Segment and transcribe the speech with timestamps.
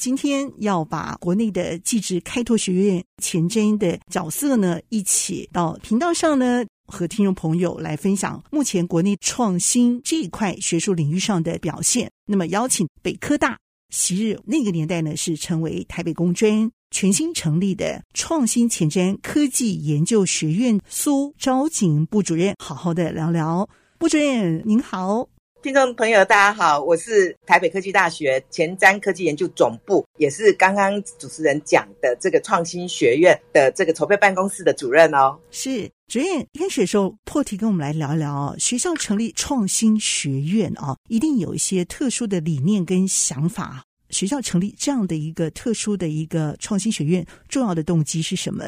[0.00, 12.10] 今天要把国内的技职开拓学院前瞻的角色呢，一起到频道上呢，和听众朋友来分享目前国内创新这一块学术领域上的表现。
[12.26, 13.56] 那么邀请北科大
[13.90, 23.68] 昔日那个年代呢，是成为台北工专全新成立的创新前瞻科技研究学院苏昭景部主任，好好的聊聊。
[23.98, 25.31] 部主任您好。
[25.62, 35.38] 听众朋友，大家好，我是台北科技大学前瞻科技研究总部，也是刚刚主持人讲的这个创新学院的这个筹备办公室的主任哦。
[35.52, 38.56] 是主任，一开始的时候破题跟我们来聊一聊哦。
[38.58, 43.84] 学校成立创新学院啊，一定有一些特殊的理念跟想法。
[44.10, 48.64] 学校成立这样的一个特殊的一个创新学院，重要的动机是什么？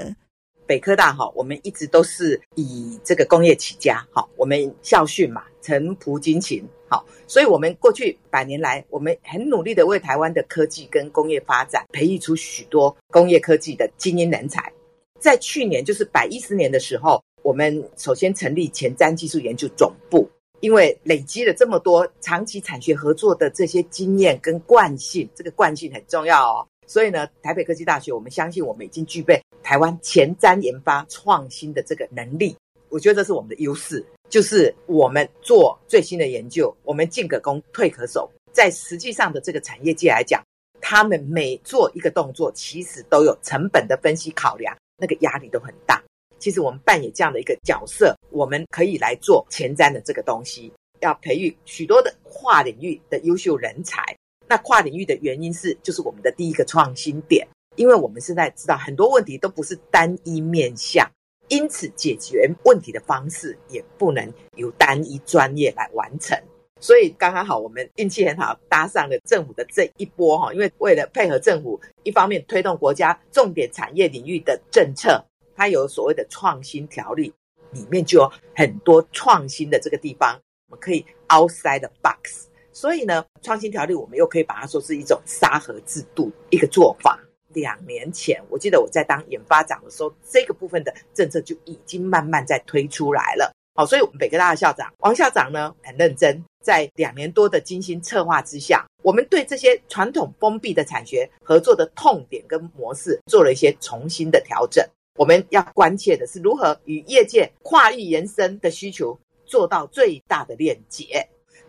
[0.66, 14.72] 北科大哈，我们一直都是以这个工业起家，哈，我们校训嘛，诚朴精勤，好，所以我们过去百年来，我们很努力的为台湾的科技跟工业发展培育出许多工业科技的精英人才。
[15.20, 20.28] 在去年，就是百一十年的时候，我们首先成立前瞻技术研究总部，
[20.60, 26.66] 因为累积了这么多长期产学合作的这些经验跟惯性，这个惯性很重要哦。
[26.86, 32.54] 所以呢，台北科技大学，我们相信我们已经具备台湾前瞻研发创新的这个能力。
[32.88, 38.30] 我觉得这是我们的优势，就是我们做最新的研究，我们进可攻，退可守。
[38.52, 40.40] 在实际上的这个产业界来讲，
[40.80, 46.00] 他们每做一个动作，其实都有成本的分析考量，那个压力都很大。
[46.38, 54.04] 其实我们扮演这样的一个角色，我们可以来做前瞻的这个东西，要培育许多的跨领域的优秀人才。
[54.48, 57.46] 那跨领域的原因是，就是我们的第一个创新点，
[57.76, 61.10] 因为我们现在知道很多问题都不是单一面向，
[61.48, 66.38] 因此解决问题的方式也不能由单一专业来完成。
[66.80, 75.24] 所以刚刚好，我们运气很好，搭上了政府的这一波哈，因为为了配合政府，一方面推动国家重点产业领域的政策，
[75.56, 77.32] 它有所谓的创新条例，
[77.72, 80.38] 里面就有很多创新的这个地方，
[80.68, 82.48] 我们可以 outside the box。
[82.74, 87.18] 所以呢，创新条例我们又可以把它说是一种沙盒制度一个做法。
[87.54, 93.54] 两年前，我记得我在当研发长的时候，这个部分的政策就已经慢慢在推出来了。
[93.76, 104.84] 好，所以我们北科大的校长王校长呢，很认真，在两年多的精心策划之下，我们对这些传统封闭的产学合作的痛点跟模式做了一些重新的调整。
[105.16, 111.24] 我们要关切的是如何与业界跨域延伸的需求做到最大的链接。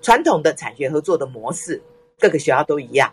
[0.05, 1.81] 传统的产学合作的模式，
[2.19, 3.11] 各个学校都一样，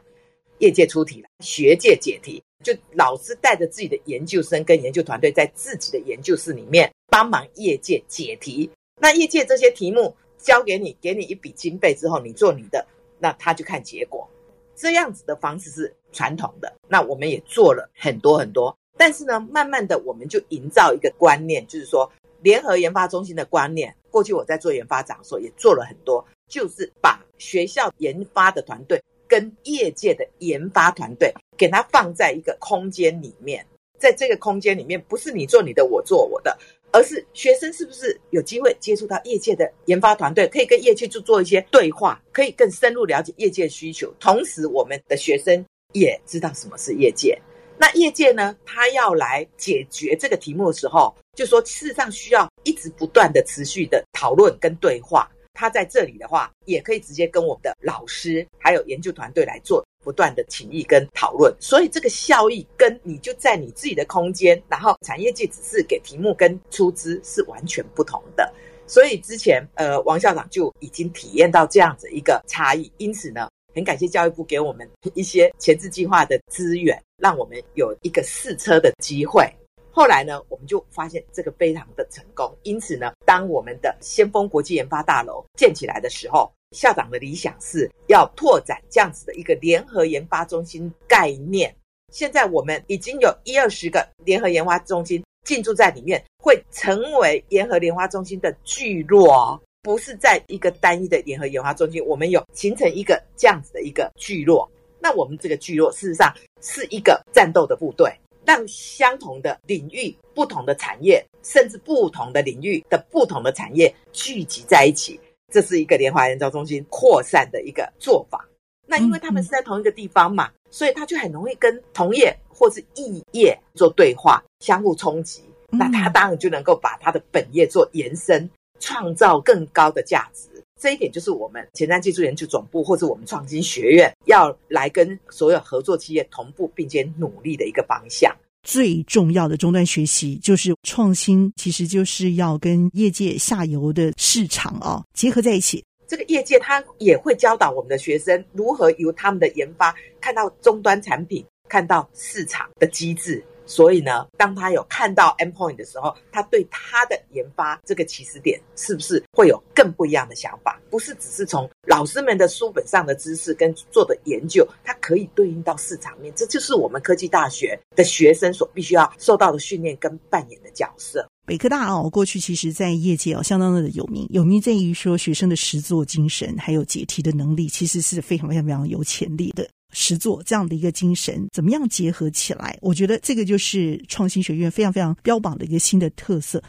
[0.58, 8.70] 业界出题了，学界解题，就老师带着自己的研究生跟研究团队，在自己的研究室里面帮忙业界解题。
[9.00, 12.86] 那业界这些题目交给你，给你一笔经费之后，你做你的，
[13.18, 14.28] 那他就看结果。
[14.76, 16.70] 这样子的方式是传统的。
[16.88, 23.96] 那我们也做了很多很多，但是呢，慢慢的我们就营造一个观念，就是说联合研发中心的观念。
[24.10, 26.22] 过去我在做研发长的时候，也做了很多。
[26.52, 33.66] 就是把学校研发的团队跟业界的研发团队给它放在一个空间里面，
[33.98, 36.56] 在这个空间里面，不是你做你的，我做我的，
[36.92, 44.12] 而是学生是不是有机会接触到业界的研发团队，可以跟业界去做一些对话，可以更深入了解业界需求。
[44.20, 45.64] 同时，我们的学生
[45.94, 47.40] 也知道什么是业界。
[47.78, 55.26] 那业界呢，他要来解决这个题目的时候，就说事实上需要一直不断的持续的讨论跟对话。
[55.54, 68.52] 他在这里的话，也可以直接跟我们的老师还有研究团队来做不断的请益跟讨论，所以这个效益跟你就在你自己的空间，然后产业界只是给题目跟出资是完全不同的。
[68.86, 79.48] 所以之前呃王校长就已经体验到这样子一个差异，因此呢，很感谢教育部给我们一些前置计划的资源，让我们有一个试车的机会。
[79.94, 82.50] 后来呢，我们就发现这个非常的成功。
[82.62, 91.74] 因此呢，当我们的先锋国际研发大楼建起来的时候，校长的理想是要拓展这样子的一个联合研发中心概念。
[92.10, 104.66] 现在我们已经有一二十个联合研发中心进驻在里面，会成为联合研发中心的聚落，不是在一个单一的联合研发中心，我们有形成一个这样子的一个聚落。
[104.98, 108.10] 那我们这个聚落事实上是一个战斗的部队。
[108.44, 115.20] 让相同的领域、不同的产业，甚至不同的领域的不同的产业聚集在一起，
[115.52, 118.46] 这是一个联华研发中心扩散的一个做法。
[118.86, 125.42] 那因为他们是在同一个地方嘛，所以他就很容易跟同业或是异业做对话，相互冲击。
[125.70, 128.50] 那他当然就能够把他的本业做延伸，
[128.80, 130.48] 创造更高的价值。
[130.82, 138.34] 这一点就是我们前瞻技术研究总部或者我们创新学院要来跟所有合作企业同步并且努力的一个方向。
[138.64, 145.84] 最重要的终端学习就是创新，其实就是要跟业界下游的市场啊结合在一起。
[146.08, 153.40] 这个业界他也会教导我们的学生如何由他们的研发看到终端产品，看到市场的机制。
[153.72, 160.78] 所以呢，当他有看到 endpoint 的时候，他对他的研发这个起始点是不是会有更不一样的想法？
[160.90, 166.30] 不是只是从老师们的书本上的知识跟做的研究，它可以对应到市场面。
[166.36, 171.26] 这就是我们科技大学的学生所必须要受到的训练跟扮演的角色。
[171.46, 179.66] 北科大哦，过去其实在业界哦相当的有名，有名在于说学生的实作精神还有解题的能力，其实是非常非常非常有潜力的。
[179.92, 182.76] 实作这样的一个精神，怎么样结合起来？
[182.80, 186.62] 我觉得这个就是创新学院非常非常标榜的一个新的特色，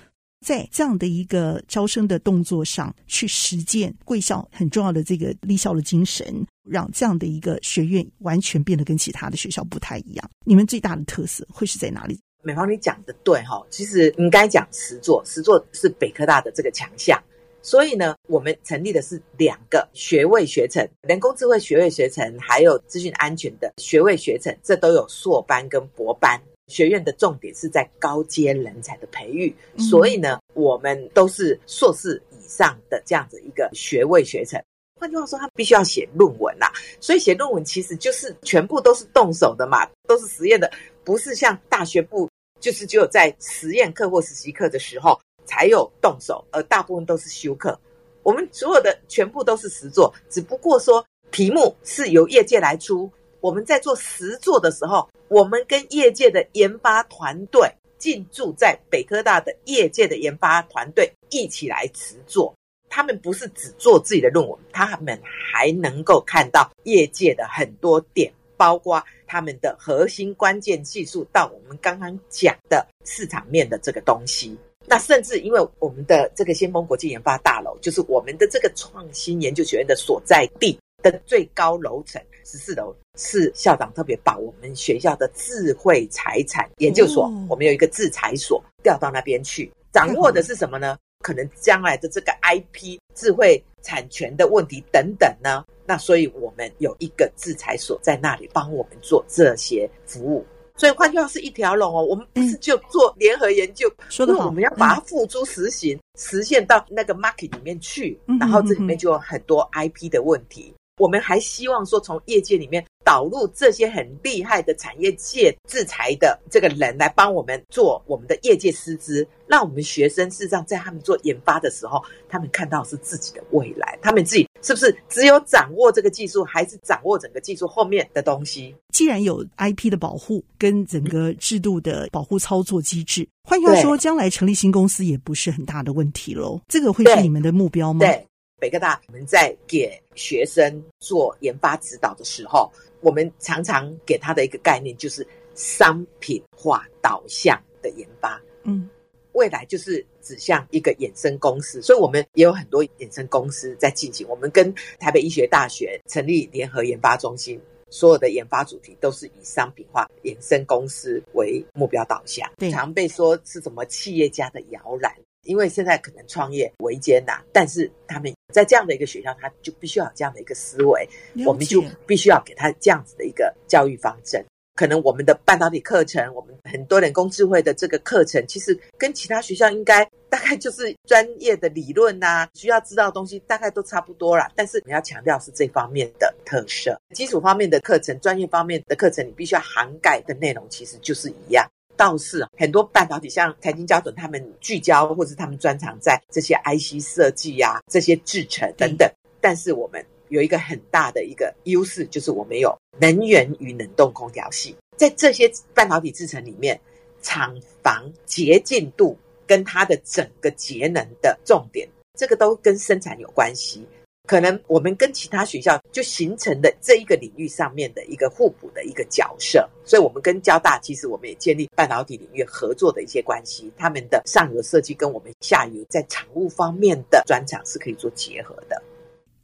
[0.46, 10.30] 在这样的一个招生的动作上去实践贵校很重要的这个立校的精神，让这样的一个学院完全变得跟其他的学校不太一样。
[10.46, 12.20] 你们最大的特色会是在哪里？
[12.46, 17.18] 美芳，你讲的对哈，其实应该讲实作，实作是北科大的这个强项。
[17.63, 26.39] 所以呢，我们成立的是两个学位学程，人工智慧学位学程，还有资讯安全的学位学程，这都有硕班跟博班。
[26.68, 34.62] 学院的重点是在高阶人才的培育，所以呢，我们都是硕士以上的这样子一个学位学程。
[35.00, 36.71] 换句话说，他必须要写论文啦，
[37.01, 40.71] 所以写论文其实就是全部都是动手的嘛，都是实验的，
[41.04, 42.30] 不是像大学部，
[42.62, 45.19] 就是只有在实验课或实习课的时候。
[45.45, 47.80] 才有动手，而大部分都是休课。
[48.22, 53.12] 我们所有的全部都是实作，只不过说题目是由业界来出。
[53.42, 62.54] 我们在做实作的时候，我们跟业界的研发团队进驻在北科大的业界的研发团队一起来实作。
[62.89, 74.56] 他们不是只做自己的论文，他们还能够看到业界的很多点，包括他们的核心关键技术到我们刚刚讲的市场面的这个东西。
[74.85, 90.97] 那甚至因为我们的这个先锋国际研发大楼，就是我们的这个创新研究学院的所在地的最高楼层十四楼，是校长特别把我们学校的智慧财产研究所，我们有一个智财所调到那边去，掌握的是什么呢？
[91.24, 95.63] 可能将来的这个 IP 智慧产权的问题等等呢？
[95.86, 100.45] 那所以我们有一个智财所在那里帮我们做这些服务。
[100.78, 110.74] 所以换句话是一条龙哦，我们不是就做联合研究，说的好，我们要把它付诸实行，实现到那个 market 里面去，然后这里面就有很多 IP 的问题。
[110.98, 128.75] 我们还希望说，从业界里面导入这些很厉害的产业界制裁的这个人来帮我们做我们的业界师资，让我们学生事实上在他们做研发的时候，他们看到是自己的未来，他们自己是不是只有掌握这个技术，还是掌握整个技术后面的东西？
[128.94, 136.62] 既然有 IP 的保护跟整个制度的保护操作机制，换句话说，将来成立新公司也不是很大的问题喽。
[136.67, 138.00] 这个会是你们的目标吗？
[138.00, 138.07] 对。
[138.10, 138.27] 对
[138.60, 142.72] 北科大，我们在给学生做研发指导的时候，
[143.03, 148.41] 我们常常给他的一个概念就是商品化导向的研发。
[148.63, 148.89] 嗯，
[149.33, 154.25] 未来就是指向一个衍生公司，所以我们也有很多衍生公司在进行。
[154.29, 162.50] 我们跟台北医学大学成立联合研发中心，所有的研发主题都是以商品化衍生公司为目标导向。
[162.72, 165.13] 常被说是什么企业家的摇篮。
[165.45, 171.10] 因为现在可能创业维艰呐，但是他们在这样的一个学校，他就必须要有这样的一个思维，
[171.45, 174.41] 我们就必须要给他这样子的一个教育方针。
[174.75, 184.51] 可能我们的半导体课程，我们很多人工智慧的这个课程，其实跟其他学校应该大概就是专业的理论呐，需要知道的东西大概都差不多啦。
[184.55, 191.69] 但是你要强调是这方面的特色，基础方面的课程，专业方面的课程，你必须要涵盖的内容其实就是一样。
[191.95, 199.09] 倒是很多半导体，像财经焦准，他们聚焦或者他们专长在这些 IC 设计呀、这些制程等等。
[199.39, 204.75] 但是我们有一个很大的一个优势，就是我们有能源与冷冻空调系。
[204.97, 206.79] 在这些半导体制程里面，
[207.21, 213.85] 厂房洁净度跟它的整个节能的重点，这个都跟生产有关系。
[214.25, 228.82] 可能我们跟其他学校就形成的这一个领域上面的一个互补的一个角色，所以我们跟交大其实我们也建立半导体领域合作的一些关系，他们的上游设计跟我们下游在产物方面的专长是可以做结合的。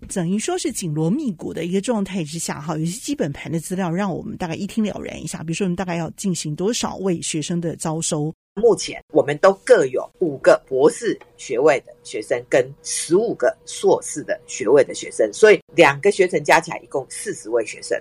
[0.07, 5.43] 等于说是紧锣密鼓的一个状态之下，哈，有些基本盘的资料让我们大概一听了然一下。
[5.43, 8.33] 比如说，我们大概要进行多少位学生的招收？
[8.59, 17.99] 目前我们都各有五个博士学位的学生跟十五个硕士的学位的学生，所以两个学程加起来一共四十位学生。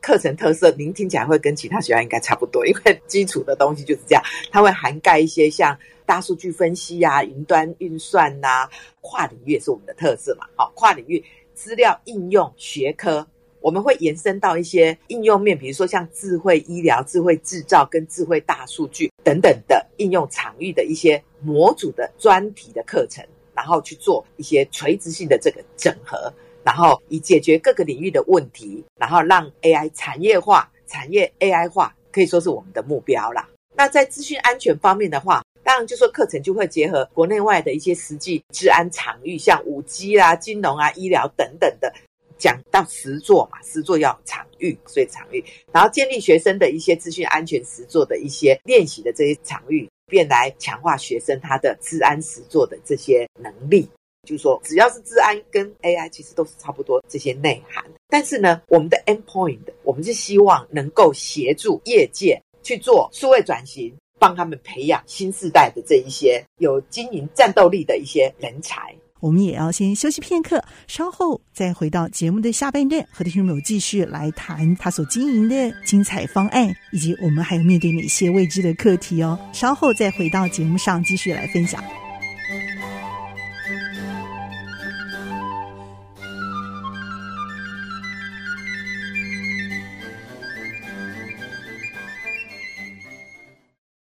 [0.00, 8.68] 课程特色您听起来会跟其他学校应该差不多，因为基础的东西就是这样，它会涵盖一些像大数据分析啊、云端运算呐、
[9.00, 10.46] 跨领域也是我们的特色嘛。
[10.56, 11.22] 好，跨领域。
[11.52, 13.26] 资料应用学科，
[13.60, 23.24] 我们会延伸到一些应用面，比如说像智慧医疗、智慧制造跟智慧大数据等等的应用场域的一些模组的专题的课程，
[23.54, 33.48] 然后去做一些垂直性的这个整合，然后以解决各个领域的问题，然后让 AI 产业化、产业 AI 化，可以说是我们的目标啦。
[33.74, 41.92] 那在资讯安全方面的话，当然，就说课程就会结合国内外的一些实际治安场域，像五 G 啦、金融啊、医疗等等的，
[42.38, 53.88] 讲到实作嘛，实作要场域，所以场域，然后建立学生的一些资讯安全实作的一些练习的这些场域，便来强化学生他的治安实作的这些能力。
[54.26, 57.84] 就是说，只要是治安跟 AI，其实都是差不多这些内涵。
[58.08, 63.94] 但是呢，我们的 endpoint，我们是希望能够协助业界去做数位转型。
[64.20, 68.92] 帮他们培养新世代的这一些有经营战斗力的一些人才。
[69.20, 79.38] 我们也要先休息片刻，稍后再回到节目的下半段，和听众朋友继续来谈他所经营的精彩方案，以及我们还有面对哪些未知的课题哦。
[79.52, 81.82] 稍后再回到节目上继续来分享。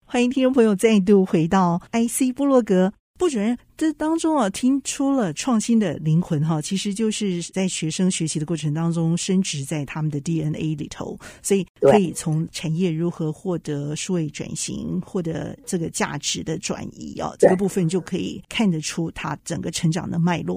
[0.06, 20.56] 欢迎听众朋友再度回到 IC 部落格，部主任这当中啊，听出了创新的灵魂哈，其实就是在学生学习的过程当中，升值在他们的 DNA 里头，所以可以从产业如何获得数位转型，获得这个价值的转移啊，这个部分就可以看得出它整个成长的脉络。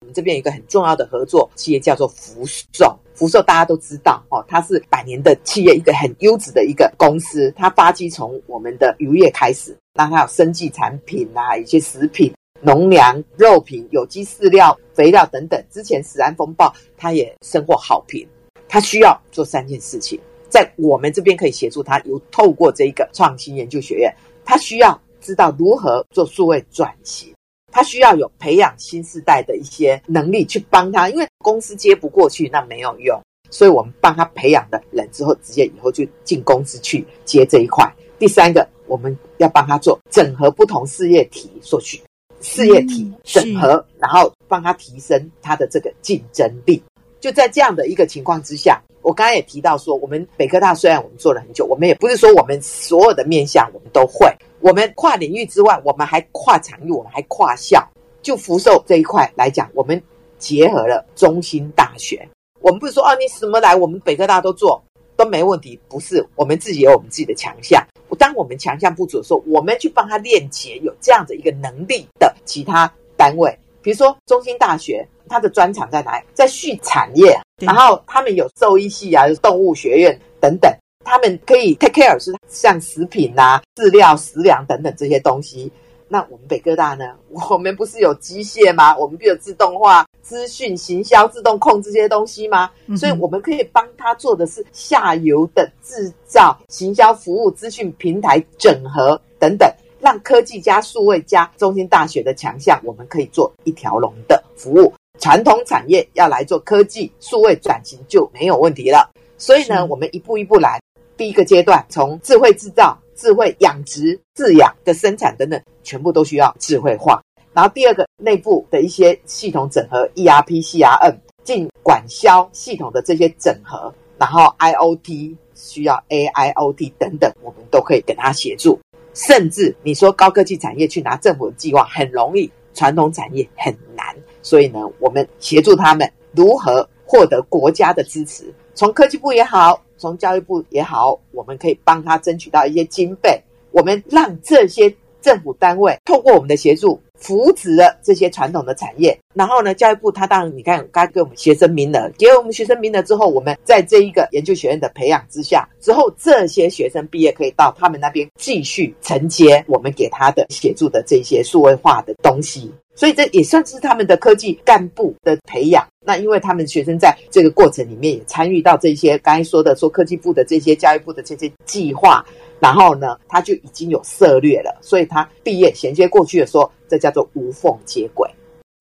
[0.00, 2.98] 我们这边有一个很重要的合作企业，叫做福寿。
[3.14, 7.52] 福寿大家都知道哦，它是百年的企业，一个很优质的一个公司。
[7.56, 15.62] 它发迹从我们的渔业开始，那它有生技产品啊，一些食品、农粮、肉品、有机饲料、肥料等等。
[15.70, 18.26] 之前食安风暴，它也收获好评。
[18.68, 27.32] 它需要做三件事情，在我们这边可以协助它，有透过这一个创新研究学院，它需要知道如何做数位转型。
[27.72, 37.86] 他需要有培养新世代的一些能力去帮他，因为公司接不过去，那没有用，所以我们帮他培养的人之后，直接以后就进公司去接这一块。
[38.18, 42.00] 第三个，我们要帮他做整合不同事业体所需
[42.40, 46.82] 事业体整合，然后帮他提升他的这个竞争力。
[47.18, 54.30] 就在这样的一个情况之下，我刚才也提到说，我们北科大虽然我们做了很久，我们也不是说我们所有的面向我们都会。
[54.60, 57.84] 我们跨领域之外，我们还跨场域，我们还跨校。
[58.22, 60.00] 就福寿这一块来讲，我们
[60.38, 62.28] 结合了中心大学。
[62.60, 64.82] 我们不是说哦，你什么来，我们北科大都做
[65.16, 65.78] 都没问题。
[65.88, 67.84] 不是，我们自己有我们自己的强项。
[68.14, 76.24] 当我们强项不足的时候，我们去帮他链接有这样的一个能力的其他单位，比如说中兴大学，它的专长在哪里？
[76.34, 80.72] 在畜产业，然后他们有兽医系啊，动物学院等等。
[81.04, 85.70] 他们可以 take care 是像食品啊、饲料、食粮等等这些东西。
[86.08, 87.14] 那我们北科大呢？
[87.50, 88.96] 我们不是有机械吗？
[88.96, 92.70] 我们不有自动化、资讯、行销、自动控制这些东西吗？
[92.86, 99.68] 嗯、所以我们可以帮他做的是下游的制造、行销服务、资讯平台整合等等，
[100.00, 104.92] 让科技加数位加中兴大学的强项，我们可以做一条龙的服务。
[105.18, 109.10] 传统产业要来做科技数位转型就没有问题了。
[109.38, 110.80] 所以呢，我们一步一步来。
[111.16, 117.22] 第一个阶段，从智慧制造、智慧养殖、饲养的生产等等，全部都需要智慧化。
[117.52, 128.78] 然后第二个，内部的一些系统整合，ERP、CRM、进管销系统的这些整合，然后 IoT 需要 AIoT 等等，我们都可以给他协助。
[129.14, 134.04] 甚至你说高科技产业去拿政府的计划很容易，传统产业很难。
[134.42, 139.80] 所以呢，我们协助他们如何获得国家的支持，从科技部也好。
[139.98, 143.42] 从教育部也好，我们可以帮他争取到一些经费。
[143.70, 149.18] 我们让这些政府单位透过我们的协助，扶植了这些传统的产业。
[149.34, 162.72] 然后呢，教育部他当然你看，刚给我们学生名额，给我们学生名额之后，我们在这一个研究学院的培养之下，之后这些学生毕业可以到他们那边继续承接我们给他的协助的这些数位化的东西。
[162.94, 165.86] 所以这也算是他们的科技干部的培养。
[166.00, 172.24] 那因为他们学生在这个过程里面也参与到这些刚才说的说科技部的这些教育部的这些计划，
[172.60, 174.78] 然后呢，他就已经有策略了。
[174.82, 178.30] 所以他毕业衔接过去的时候，这叫做无缝接轨。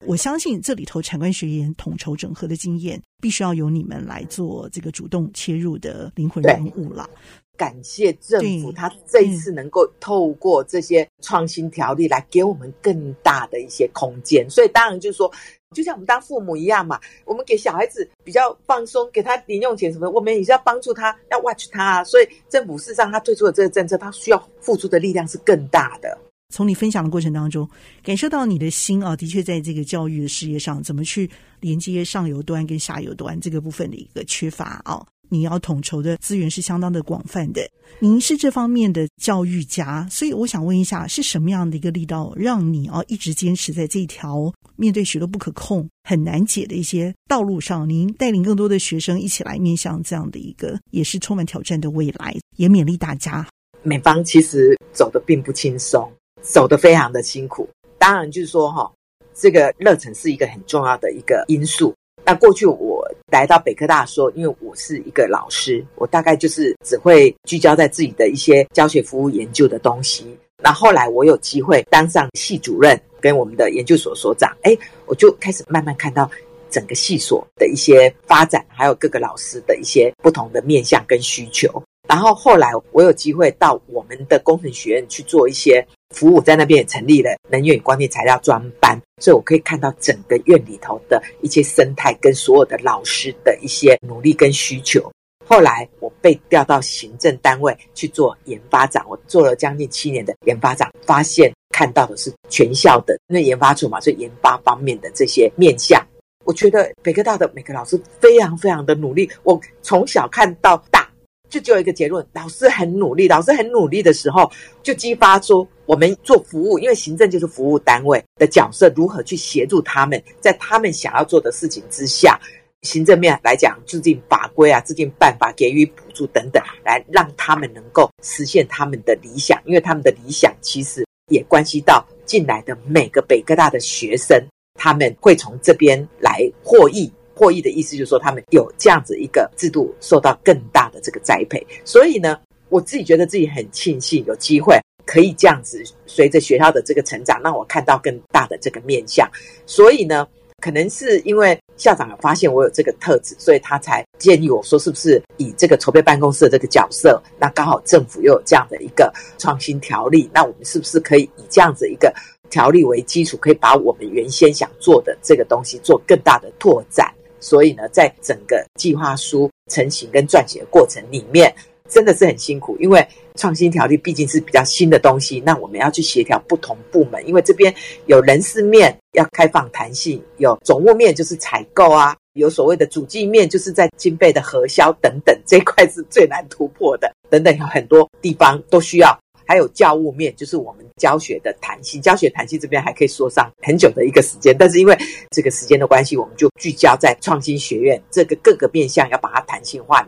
[0.05, 7.09] 我相信这里头产官学研统筹整合的经验，必须要由你们来做这个主动切入的灵魂人物了。
[7.57, 15.31] 感谢政府，他这一次能够透过这些创新条例来给我们更大的一些空间，所以当然就是说，
[15.75, 26.17] 就像我们当父母一样嘛，我们给小孩子比较放松，给他零用钱什么，我们也是要帮助他，要 watch 他，所以政府事实上他推出的这个政策，他需要付出的力量是更大的。
[26.53, 27.67] 从你分享的过程当中，
[28.01, 31.29] 感受到你的心啊，的确在这个教育的事业上，怎么去
[31.59, 35.05] 连接上游端跟下游端这个部分的一个缺乏啊。
[35.29, 37.61] 你要统筹的资源是相当的广泛的，
[37.99, 47.87] 您是这方面的教育家，所以我想问一下，是什么样的一个力道，让你啊一直坚持在这一条面对许多不可控、很难解的一些道路上？
[47.89, 53.45] 您带领更多的学生一起来面向这样的一个也是充满挑战的未来，也勉励大家。
[53.83, 57.69] 美方其实走得并不轻松，走得非常的辛苦。
[57.97, 58.91] 当然，就是说哈，
[59.33, 61.93] 这个热忱是一个很重要的一个因素。
[62.25, 62.94] 那过去我
[63.31, 70.37] 来到北科大说，因为我是一个老师，我大概就是只会聚焦在自己的一些教学服务研究的东西。
[70.63, 74.77] 那后来我有机会当上系主任，跟我们的研究所所长，哎，
[75.07, 76.29] 我就开始慢慢看到
[76.69, 81.81] 整个系所的一些发展，还有各个老师的一些不同的面向跟需求。
[82.07, 95.11] 然后后来我有机会到我们的工程学院去做一些服务，在那边也成立了能源与光电材料专班，所以我可以看到整个院里头的一些生态跟所有的老师的一些努力跟需求。
[95.47, 106.03] 后来我被调到行政单位去做研发长，我做了将近七年的研发长，发现看到的是全校的那研发处嘛，所以研发方面的这些面向，
[106.45, 111.09] 我觉得北科大的每个老师非常非常的努力，我从小看到大。
[111.49, 113.27] 就只有一个结论：老师很努力。
[113.27, 114.51] 老师很努力的时候，
[114.83, 122.39] 就激发出我们做服务，因为行政就是服务单位的角色，如何去协助他们，在他们想要做的事情之下，
[122.81, 129.61] 行政面来讲，制定法规啊，制定办法，给予补助等等，来让他们能够实现他们的理想。
[129.65, 134.39] 因为他们的理想其实也关系到进来的每个北科大的学生，
[134.73, 137.11] 他们会从这边来获益。
[137.35, 141.65] 获益的意思就是说，他们有这样子一个制度，受到更大的这个栽培。
[141.83, 149.29] 所以呢，我自己觉得自己很庆幸有机会可以这样子，随着学校的这个成长，让我看到更大的这个面向。
[149.65, 150.25] 所以呢，
[150.61, 162.13] 可能是因为校长有发现我有这个特质，所以他才建议我说，是不是以这个筹备办公室的这个角色，那刚好政府又有这样的一个创新条例，那我们是不是可以以这样子一个
[162.49, 167.13] 条例为基础，可以把我们原先想做的这个东西做更大的拓展？
[167.39, 171.53] 所以呢，在整个计划书成型跟撰写的过程里面，
[171.89, 177.73] 真的是很辛苦，因为创新条例毕竟是比较新的东西，那我们要去协调不同部门，因为这边
[178.07, 189.17] 有人事面要开放弹性，有总务面就是采购啊，有所谓的主计面就是在经费的核销等等，这一块是最难突破的，等等有很多地方都需要。
[189.45, 194.97] 还有教务面，就是我们教学的弹性，教学弹性这边还可以说上很久的一个时间，但是因为
[195.31, 200.07] 这个时间的关系，我们就聚焦在创新学院这个各个面向，要把它弹性化。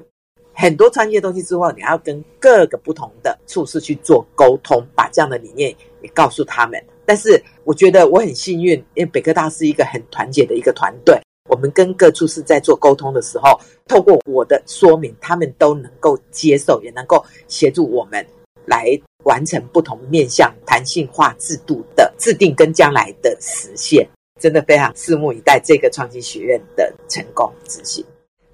[0.53, 6.83] 很多创业东西之后，你要跟各个不同的处室去做沟通，把这样的理念也告诉他们。
[7.05, 11.15] 但是我觉得我很幸运，因为北科大是一个很团结的一个团队，
[11.47, 18.25] 我们跟各处室在做沟通的时候，透过我的说明，他们都能够接受，也能够协助我们
[18.65, 18.99] 来。
[19.27, 24.07] 完成不同面向弹性化制度的制定跟将来的实现，
[24.39, 28.03] 真的非常拭目以待这个创新学院的成功执行。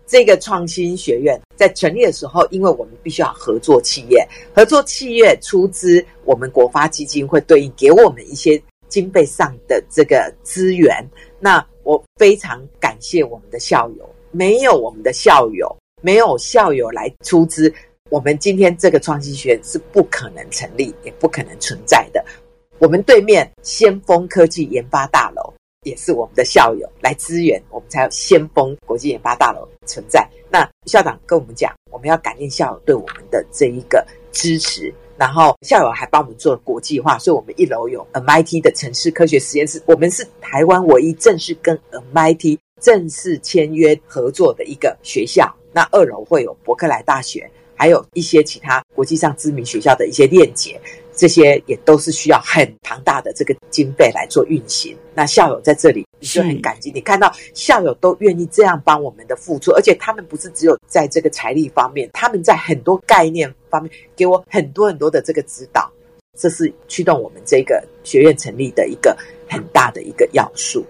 [0.08, 11.08] 这个创新学院在成立的时候，因为我们必须要合作企业，合作企业出资，我们国发基金会对应给我们一些经费上的这个资源。
[11.40, 17.74] 那我非常感谢我们的校友，没有我们的校友，没有校友来出资。
[18.10, 22.24] 我们今天这个创新学院是不可能成立，也不可能存在的。
[22.78, 30.28] 我们对面先锋科技研发大楼也是我们的校友来支援，我们才有先锋国际研发大楼存在。
[30.50, 34.94] 那校长跟我们讲，我们要感谢校友对我们的这一个支持。
[35.16, 41.80] 然后校友还帮我们做了国际化，所以我们一楼有 MIT 的城市科学实验室，我们是台湾唯一正式跟
[42.14, 45.56] MIT 正式签约合作的一个学校。
[45.72, 50.80] 那二楼会有伯克莱大学，还有一些其他国际上知名学校的一些链接。
[51.16, 54.98] 这些也都是需要很庞大的这个经费来做运行。
[55.14, 56.90] 那校友在这里，你就很感激。
[56.90, 65.88] 你看到校友都愿意这样帮我们的付出，而且他们不是只有在这个财力方面，他们在很多概念方面给我很多很多的这个指导。
[66.36, 69.16] 这是驱动我们这个学院成立的一个
[69.48, 70.84] 很大的一个要素。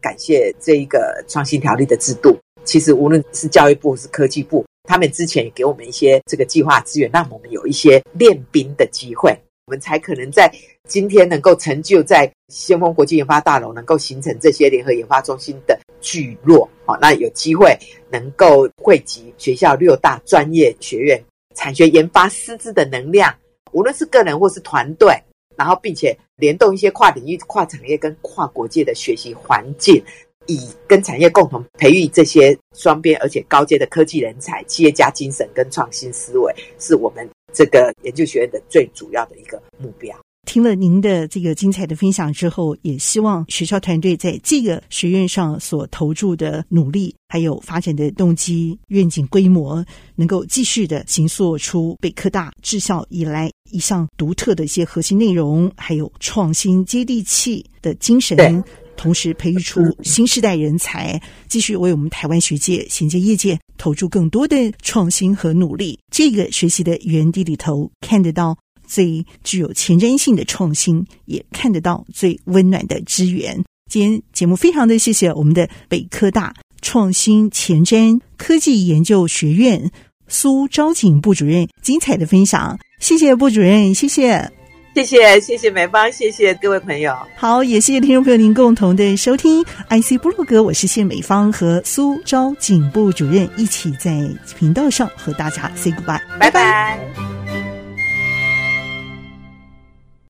[0.00, 2.34] 感谢这一个创新条例的制度。
[2.64, 4.64] 其实无论是教育部是科技部。
[4.84, 9.30] 他们之前也给我们一些这个计划资源，让我们有一些练兵的机会，
[9.66, 10.52] 我们才可能在
[10.88, 16.68] 今天能够成就在先锋国际研发大楼能够形成这些联合研发中心的聚落。
[16.84, 17.78] 好，那有机会
[18.10, 21.22] 能够汇集学校六大专业学院
[21.54, 23.32] 产学研发师资的能量，
[23.70, 25.16] 无论是个人或是团队，
[25.56, 30.02] 然后并且联动一些跨领域、跨产业跟跨国界的学习环境。
[30.46, 40.14] 以跟产业共同培育这些双边而且高阶的科技人才、企业家精神跟创新思维，是我们这个研究学院的最主要的一个目标。
[40.44, 49.84] 听了您的这个精彩的分享之后，也希望学校团队在这个学院上所投注的努力，还有发展的动机、愿景、规模，
[50.16, 58.62] 能够继续的形塑出北科大治校以来一项独特的一些核心内容，还有创新接地气的精神。
[58.96, 65.98] 同时培育出新时代人才，继续为我们台湾学界衔接业界，投注更多的创新和努力。
[66.10, 73.62] 这个学习的园地里头，看得到最具有前瞻性的创新，也看得到最温暖的支援。
[73.90, 79.90] 今天节目非常的谢谢我们的北科大创新前瞻科技研究学院
[80.28, 84.61] 苏昭景部主任精彩的分享，谢谢部主任，谢谢。
[84.94, 87.16] 谢谢，谢谢美芳，谢谢各位朋友。
[87.34, 89.64] 好，也谢谢听众朋友您共同的收听。
[89.88, 94.28] IC 部落格，我是谢美芳和苏昭警部主任一起在
[94.58, 96.50] 频道上和大家 say goodbye，拜拜。
[96.50, 97.31] 拜拜。